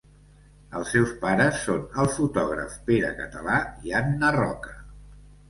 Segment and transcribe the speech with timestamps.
[0.77, 3.61] Els seus pares són el fotògraf Pere Català
[3.91, 4.77] i Anna Roca.